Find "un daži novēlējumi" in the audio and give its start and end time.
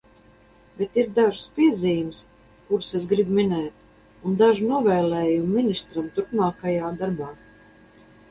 4.29-5.55